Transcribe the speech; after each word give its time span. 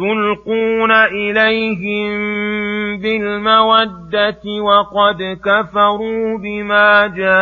تلقون 0.00 0.92
إليهم 0.92 2.10
بالمودة 3.00 4.42
وقد 4.60 5.38
كفروا 5.44 6.38
بما 6.38 7.06
جاءكم 7.06 7.40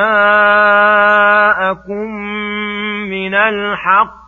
من 3.11 3.35
الحق 3.35 4.28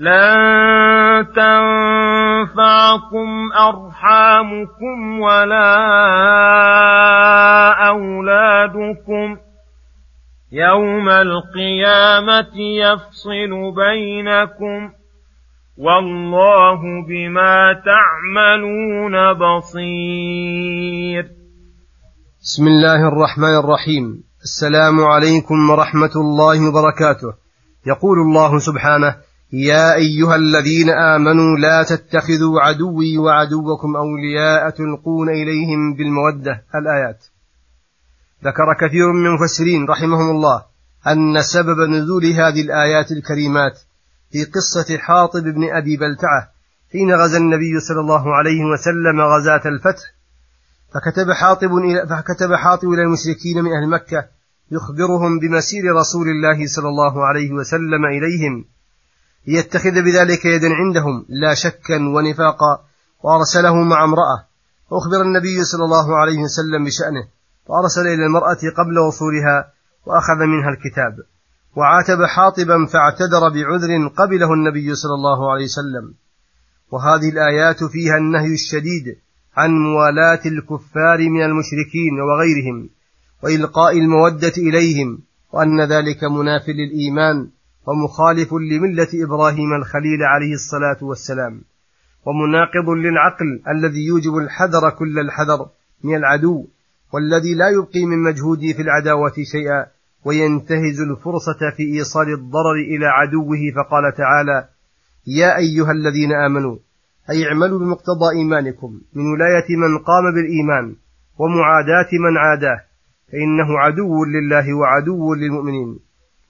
لن 0.00 1.26
تنفعكم 1.36 2.48
أرحامكم 3.52 5.20
ولا 5.20 5.76
أولادكم. 7.88 9.36
يوم 10.52 11.08
القيامة 11.08 12.56
يفصل 12.56 13.74
بينكم. 13.76 14.90
والله 15.78 16.80
بما 17.08 17.82
تعملون 17.84 19.32
بصير. 19.32 21.24
بسم 22.42 22.66
الله 22.66 23.08
الرحمن 23.08 23.58
الرحيم. 23.64 24.22
السلام 24.42 25.00
عليكم 25.00 25.70
ورحمة 25.70 26.14
الله 26.16 26.68
وبركاته. 26.68 27.32
يقول 27.86 28.18
الله 28.18 28.58
سبحانه 28.58 29.29
يا 29.52 29.94
أيها 29.94 30.36
الذين 30.36 30.90
آمنوا 30.90 31.56
لا 31.58 31.82
تتخذوا 31.82 32.60
عدوي 32.60 33.18
وعدوكم 33.18 33.96
أولياء 33.96 34.70
تلقون 34.70 35.28
إليهم 35.28 35.94
بالمودة. 35.94 36.64
الآيات. 36.74 37.24
ذكر 38.44 38.74
كثير 38.80 39.12
من 39.12 39.26
المفسرين 39.26 39.86
رحمهم 39.88 40.30
الله 40.30 40.64
أن 41.06 41.42
سبب 41.42 41.80
نزول 41.90 42.26
هذه 42.26 42.60
الآيات 42.60 43.12
الكريمات 43.12 43.78
في 44.32 44.44
قصة 44.44 44.98
حاطب 44.98 45.42
بن 45.42 45.70
أبي 45.70 45.96
بلتعة 45.96 46.50
حين 46.92 47.14
غزا 47.14 47.38
النبي 47.38 47.80
صلى 47.80 48.00
الله 48.00 48.34
عليه 48.34 48.64
وسلم 48.64 49.20
غزاة 49.20 49.62
الفتح. 49.68 50.04
فكتب 50.94 51.32
حاطب 51.32 51.74
إلى 51.74 52.06
فكتب 52.06 52.54
حاطب 52.54 52.88
إلى 52.88 53.02
المشركين 53.02 53.64
من 53.64 53.70
أهل 53.72 53.88
مكة 53.88 54.24
يخبرهم 54.70 55.38
بمسير 55.38 55.82
رسول 56.00 56.28
الله 56.28 56.66
صلى 56.66 56.88
الله 56.88 57.26
عليه 57.26 57.52
وسلم 57.52 58.04
إليهم. 58.04 58.64
ليتخذ 59.46 60.02
بذلك 60.02 60.44
يدا 60.44 60.68
عندهم 60.68 61.26
لا 61.28 61.54
شكا 61.54 61.96
ونفاقا 61.96 62.84
وأرسله 63.24 63.74
مع 63.74 64.04
امرأة. 64.04 64.46
فأخبر 64.90 65.22
النبي 65.22 65.64
صلى 65.64 65.84
الله 65.84 66.16
عليه 66.16 66.38
وسلم 66.38 66.84
بشأنه. 66.84 67.28
فأرسل 67.68 68.00
إلى 68.00 68.26
المرأة 68.26 68.60
قبل 68.78 68.98
وصولها 68.98 69.72
وأخذ 70.06 70.38
منها 70.52 70.70
الكتاب. 70.70 71.16
وعاتب 71.76 72.24
حاطبا 72.24 72.86
فاعتذر 72.86 73.48
بعذر 73.48 74.08
قبله 74.16 74.52
النبي 74.52 74.94
صلى 74.94 75.14
الله 75.14 75.52
عليه 75.52 75.64
وسلم. 75.64 76.14
وهذه 76.92 77.28
الآيات 77.28 77.84
فيها 77.84 78.16
النهي 78.16 78.54
الشديد 78.54 79.16
عن 79.56 79.70
موالاة 79.70 80.40
الكفار 80.46 81.18
من 81.18 81.42
المشركين 81.42 82.14
وغيرهم 82.20 82.90
وإلقاء 83.42 83.98
المودة 83.98 84.52
إليهم 84.58 85.18
وأن 85.52 85.80
ذلك 85.80 86.24
مناف 86.24 86.68
للإيمان. 86.68 87.50
ومخالف 87.86 88.54
لملة 88.54 89.08
إبراهيم 89.14 89.72
الخليل 89.74 90.22
عليه 90.22 90.52
الصلاة 90.54 91.00
والسلام 91.02 91.60
ومناقض 92.26 92.88
للعقل 92.88 93.62
الذي 93.68 94.06
يوجب 94.06 94.36
الحذر 94.36 94.90
كل 94.90 95.18
الحذر 95.18 95.66
من 96.04 96.16
العدو 96.16 96.66
والذي 97.12 97.54
لا 97.54 97.68
يبقي 97.68 98.04
من 98.06 98.18
مجهوده 98.22 98.72
في 98.76 98.82
العداوة 98.82 99.32
شيئا 99.52 99.86
وينتهز 100.24 101.00
الفرصة 101.00 101.60
في 101.76 101.82
إيصال 101.82 102.32
الضرر 102.32 102.74
إلى 102.74 103.06
عدوه 103.06 103.58
فقال 103.76 104.14
تعالى 104.16 104.68
يا 105.26 105.56
أيها 105.56 105.92
الذين 105.92 106.32
آمنوا 106.32 106.76
أي 107.30 107.48
اعملوا 107.48 107.78
بمقتضى 107.78 108.28
إيمانكم 108.38 109.00
من 109.14 109.24
ولاية 109.32 109.76
من 109.76 109.98
قام 109.98 110.24
بالإيمان 110.34 110.96
ومعاداة 111.38 112.10
من 112.12 112.36
عاداه 112.36 112.80
فإنه 113.32 113.78
عدو 113.78 114.24
لله 114.24 114.74
وعدو 114.74 115.34
للمؤمنين. 115.34 115.98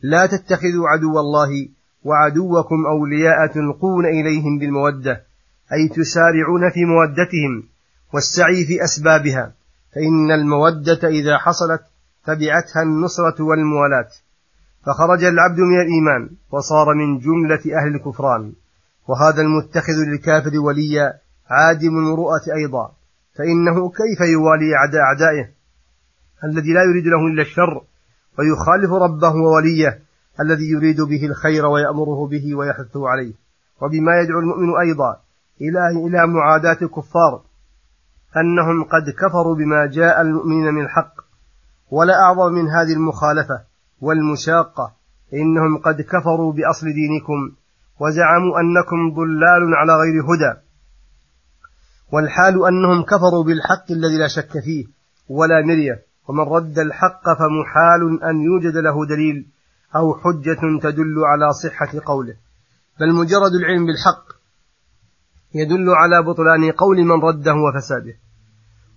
لا 0.02 0.26
تتخذوا 0.26 0.88
عدو 0.88 1.20
الله 1.20 1.68
وعدوكم 2.02 2.86
أولياء 2.86 3.46
تلقون 3.46 4.06
إليهم 4.06 4.58
بالمودة 4.58 5.22
أي 5.72 5.88
تسارعون 5.88 6.70
في 6.70 6.84
مودتهم 6.84 7.68
والسعي 8.14 8.64
في 8.64 8.84
أسبابها 8.84 9.52
فإن 9.94 10.30
المودة 10.30 11.08
إذا 11.08 11.38
حصلت 11.38 11.82
تبعتها 12.24 12.82
النصرة 12.82 13.44
والموالاة. 13.44 14.08
فخرج 14.86 15.24
العبد 15.24 15.60
من 15.60 15.80
الإيمان 15.80 16.36
وصار 16.50 16.94
من 16.94 17.18
جملة 17.18 17.78
أهل 17.78 17.94
الكفران 17.94 18.52
وهذا 19.08 19.42
المتخذ 19.42 19.92
للكافر 20.08 20.58
وليا 20.58 21.14
عادم 21.50 21.98
المروءة 21.98 22.42
أيضا 22.56 22.92
فإنه 23.38 23.90
كيف 23.90 24.20
يوالي 24.20 24.76
أعداء 24.76 25.00
أعدائه؟ 25.00 25.50
الذي 26.44 26.72
لا 26.72 26.82
يريد 26.82 27.06
له 27.06 27.26
إلا 27.26 27.42
الشر 27.42 27.82
ويخالف 28.40 28.92
ربه 28.92 29.34
ووليه 29.34 30.02
الذي 30.40 30.70
يريد 30.70 31.00
به 31.00 31.26
الخير 31.26 31.66
ويأمره 31.66 32.28
به 32.28 32.54
ويحثه 32.54 33.08
عليه. 33.08 33.34
وبما 33.82 34.12
يدعو 34.22 34.38
المؤمن 34.40 34.78
أيضا 34.80 35.20
إلى 35.60 36.06
إلى 36.06 36.26
معاداة 36.26 36.78
الكفار 36.82 37.42
أنهم 38.36 38.84
قد 38.84 39.10
كفروا 39.22 39.56
بما 39.56 39.86
جاء 39.86 40.20
المؤمنين 40.20 40.74
من 40.74 40.84
الحق 40.84 41.14
ولا 41.90 42.14
أعظم 42.14 42.52
من 42.52 42.68
هذه 42.68 42.92
المخالفة 42.92 43.60
والمشاقة. 44.00 44.92
إنهم 45.34 45.78
قد 45.78 46.00
كفروا 46.00 46.52
بأصل 46.52 46.86
دينكم 46.86 47.40
وزعموا 48.00 48.60
أنكم 48.60 49.14
ضلال 49.14 49.74
على 49.74 49.92
غير 49.92 50.22
هدى. 50.22 50.60
والحال 52.12 52.66
أنهم 52.66 53.02
كفروا 53.02 53.44
بالحق 53.44 53.90
الذي 53.90 54.18
لا 54.18 54.28
شك 54.28 54.52
فيه 54.64 54.84
ولا 55.28 55.66
مرية. 55.66 56.09
ومن 56.30 56.44
رد 56.56 56.78
الحق 56.78 57.24
فمحال 57.24 58.22
أن 58.24 58.40
يوجد 58.40 58.76
له 58.76 59.06
دليل 59.06 59.46
أو 59.96 60.14
حجة 60.14 60.60
تدل 60.82 61.24
على 61.24 61.52
صحة 61.52 62.00
قوله. 62.06 62.34
بل 63.00 63.14
مجرد 63.14 63.54
العلم 63.60 63.86
بالحق 63.86 64.24
يدل 65.54 65.90
على 65.90 66.22
بطلان 66.22 66.70
قول 66.70 67.04
من 67.04 67.20
رده 67.22 67.54
وفساده. 67.54 68.14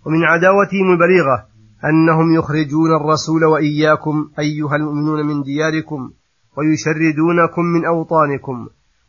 ومن 0.06 0.24
عداوتهم 0.24 0.88
البليغة 0.94 1.48
أنهم 1.86 2.34
يخرجون 2.34 2.96
الرسول 2.96 3.46
وإياكم 3.46 4.30
أيها 4.40 4.76
المؤمنون 4.76 5.26
من 5.26 5.44
دياركم 5.44 6.12
ويشردونكم 6.58 7.62
من 7.62 7.86
أوطانكم. 7.86 8.68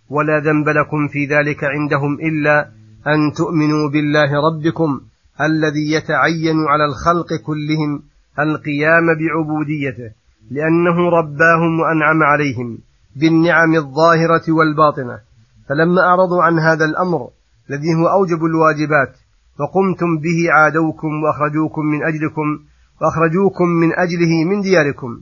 ولا 0.09 0.41
ذنب 0.41 0.69
لكم 0.69 1.09
في 1.09 1.27
ذلك 1.27 1.65
عندهم 1.65 2.15
إلا 2.15 2.71
أن 3.07 3.33
تؤمنوا 3.37 3.89
بالله 3.89 4.31
ربكم 4.49 5.01
الذي 5.41 5.93
يتعين 5.93 6.57
على 6.69 6.85
الخلق 6.85 7.29
كلهم 7.47 8.14
القيام 8.39 9.07
بعبوديته 9.07 10.11
لأنه 10.51 11.09
رباهم 11.19 11.81
وأنعم 11.81 12.23
عليهم 12.23 12.79
بالنعم 13.17 13.75
الظاهرة 13.75 14.43
والباطنة. 14.49 15.21
فلما 15.69 16.03
أعرضوا 16.03 16.43
عن 16.43 16.59
هذا 16.59 16.85
الأمر 16.85 17.29
الذي 17.71 17.95
هو 17.95 18.07
أوجب 18.09 18.45
الواجبات 18.45 19.17
وقمتم 19.61 20.19
به 20.19 20.53
عادوكم 20.53 21.23
وأخرجوكم 21.23 21.85
من 21.85 22.03
أجلكم 22.03 22.59
وأخرجوكم 23.01 23.69
من 23.69 23.93
أجله 23.99 24.45
من 24.45 24.61
دياركم. 24.61 25.21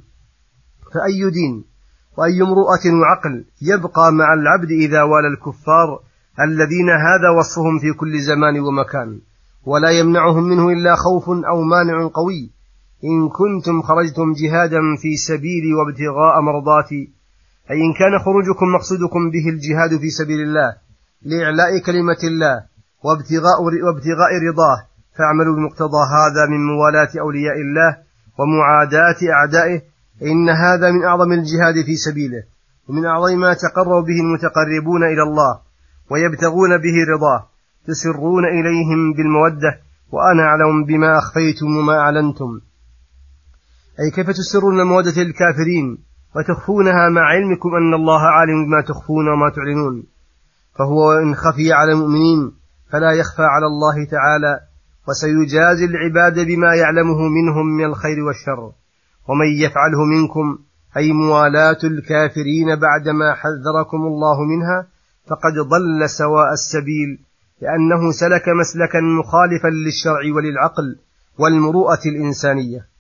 فأي 0.95 1.31
دين 1.31 1.65
وأي 2.19 2.43
امرؤة 2.43 3.01
وعقل 3.01 3.45
يبقى 3.63 4.13
مع 4.13 4.35
العبد 4.35 4.71
إذا 4.71 5.03
والى 5.03 5.29
الكفار 5.29 6.01
الذين 6.41 6.89
هذا 6.91 7.29
وصفهم 7.39 7.79
في 7.79 7.93
كل 7.93 8.21
زمان 8.21 8.61
ومكان 8.61 9.21
ولا 9.65 9.91
يمنعهم 9.91 10.45
منه 10.45 10.69
إلا 10.71 10.95
خوف 10.97 11.29
أو 11.29 11.63
مانع 11.63 12.09
قوي. 12.15 12.51
إن 13.05 13.29
كنتم 13.29 13.83
خرجتم 13.83 14.33
جهادا 14.33 14.81
في 15.03 15.17
سبيلي 15.17 15.75
وابتغاء 15.75 16.41
مرضاتي 16.41 17.03
أي 17.71 17.77
إن 17.87 17.93
كان 18.01 18.19
خروجكم 18.25 18.67
مقصودكم 18.75 19.31
به 19.31 19.49
الجهاد 19.55 20.01
في 20.01 20.11
سبيل 20.11 20.41
الله 20.41 20.71
لإعلاء 21.23 21.79
كلمة 21.87 22.23
الله 22.25 22.57
وابتغاء, 23.05 23.59
وابتغاء 23.87 24.33
رضاه 24.49 24.79
فاعملوا 25.19 25.57
بمقتضى 25.57 26.03
هذا 26.17 26.43
من 26.51 26.61
موالاة 26.67 27.13
أولياء 27.21 27.57
الله 27.61 27.91
ومعاداة 28.39 29.21
أعدائه 29.37 29.81
إن 30.23 30.49
هذا 30.49 30.91
من 30.91 31.05
أعظم 31.05 31.33
الجهاد 31.33 31.85
في 31.87 31.97
سبيله 31.97 32.43
ومن 32.89 33.05
أعظم 33.05 33.39
ما 33.39 33.55
تقرب 33.55 34.05
به 34.05 34.21
المتقربون 34.21 35.05
إلى 35.05 35.23
الله 35.23 35.61
ويبتغون 36.11 36.79
به 36.79 36.97
رضاه 37.15 37.49
تسرون 37.87 38.45
إليهم 38.45 39.13
بالمودة 39.13 39.81
وأنا 40.13 40.43
أعلم 40.43 40.85
بما 40.85 41.19
أخفيتم 41.19 41.77
وما 41.77 41.99
أعلنتم. 41.99 42.61
أي 44.01 44.11
كيف 44.11 44.31
تسرون 44.31 44.81
المودة 44.81 45.23
للكافرين 45.23 45.99
وتخفونها 46.37 47.09
مع 47.09 47.23
علمكم 47.23 47.69
أن 47.75 47.95
الله 47.95 48.21
عالم 48.21 48.67
بما 48.67 48.81
تخفون 48.81 49.29
وما 49.29 49.51
تعلنون 49.51 50.05
فهو 50.79 51.13
إن 51.13 51.35
خفي 51.35 51.73
على 51.73 51.93
المؤمنين 51.93 52.53
فلا 52.93 53.13
يخفى 53.13 53.43
على 53.43 53.67
الله 53.67 54.05
تعالى 54.11 54.61
وسيجازي 55.09 55.85
العباد 55.85 56.47
بما 56.47 56.75
يعلمه 56.75 57.29
منهم 57.29 57.67
من 57.67 57.85
الخير 57.85 58.21
والشر 58.25 58.73
ومن 59.29 59.47
يفعله 59.47 60.05
منكم 60.05 60.59
أي 60.97 61.13
موالاة 61.13 61.79
الكافرين 61.85 62.77
بعدما 62.77 63.35
حذركم 63.35 63.99
الله 63.99 64.45
منها 64.45 64.87
فقد 65.27 65.53
ضل 65.69 66.09
سواء 66.11 66.53
السبيل 66.53 67.19
لأنه 67.63 68.13
سلك 68.13 68.49
مسلكا 68.49 69.01
مخالفا 69.01 69.69
للشرع 69.69 70.35
وللعقل 70.37 70.99
والمروءة 71.39 72.01
الإنسانية 72.07 72.92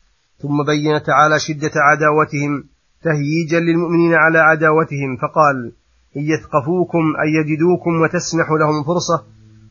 ثم 0.43 0.65
بين 0.67 1.03
تعالى 1.03 1.39
شدة 1.39 1.71
عداوتهم 1.77 2.65
تهييجا 3.03 3.61
للمؤمنين 3.61 4.15
على 4.15 4.39
عداوتهم 4.39 5.17
فقال 5.23 5.73
إن 6.17 6.23
يثقفوكم 6.23 7.05
أن 7.23 7.29
يجدوكم 7.39 8.00
وتسنح 8.03 8.50
لهم 8.50 8.85
فرصة 8.85 9.25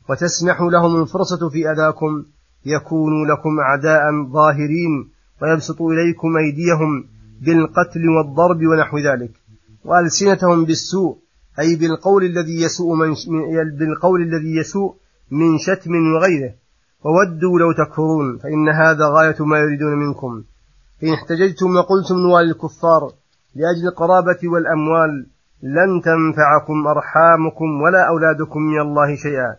وتسنح 0.10 0.62
لهم 0.62 1.02
الفرصة 1.02 1.50
في 1.50 1.72
أذاكم 1.72 2.24
يكونوا 2.66 3.26
لكم 3.26 3.60
أعداء 3.60 4.02
ظاهرين 4.34 5.10
ويبسطوا 5.42 5.94
إليكم 5.94 6.38
أيديهم 6.38 7.06
بالقتل 7.42 8.10
والضرب 8.10 8.60
ونحو 8.66 8.98
ذلك. 8.98 9.32
وألسنتهم 9.86 10.66
بالسوء 10.66 11.18
أي 11.60 11.76
بالقول 11.76 12.24
الذي 12.24 12.62
يسوء 12.62 12.96
من 12.96 13.16
بالقول 13.80 14.22
الذي 14.22 14.56
يسوء 14.56 14.96
من 15.32 15.58
شتم 15.58 15.92
وغيره. 16.16 16.54
وودوا 17.06 17.60
لو 17.60 17.72
تكفرون 17.72 18.38
فإن 18.38 18.70
هذا 18.70 19.06
غاية 19.06 19.46
ما 19.46 19.58
يريدون 19.58 19.94
منكم. 19.94 20.44
فإن 21.02 21.14
احتججتم 21.14 21.76
وقلتم 21.76 22.16
نوالي 22.16 22.52
الكفار 22.52 23.02
لأجل 23.56 23.88
القرابة 23.88 24.42
والأموال 24.54 25.26
لن 25.64 26.02
تنفعكم 26.02 26.88
أرحامكم 26.88 27.82
ولا 27.82 28.08
أولادكم 28.10 28.60
من 28.60 28.82
الله 28.82 29.16
شيئا. 29.16 29.56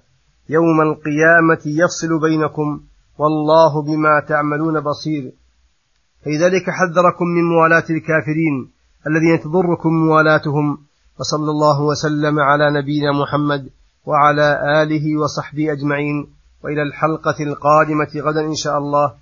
يوم 0.49 0.81
القيامة 0.81 1.63
يفصل 1.67 2.21
بينكم 2.21 2.81
والله 3.19 3.83
بما 3.83 4.23
تعملون 4.29 4.81
بصير. 4.81 5.33
فلذلك 6.25 6.65
حذركم 6.71 7.27
من 7.27 7.45
موالاة 7.45 7.89
الكافرين 7.91 8.71
الذين 9.07 9.41
تضركم 9.41 9.93
موالاتهم. 9.93 10.79
وصلى 11.21 11.51
الله 11.51 11.83
وسلم 11.83 12.41
على 12.41 12.71
نبينا 12.81 13.13
محمد 13.13 13.71
وعلى 14.07 14.83
آله 14.83 15.21
وصحبه 15.21 15.73
أجمعين. 15.73 16.27
وإلى 16.65 16.83
الحلقة 16.83 17.39
القادمة 17.41 18.27
غدا 18.27 18.41
إن 18.41 18.55
شاء 18.55 18.79
الله. 18.79 19.22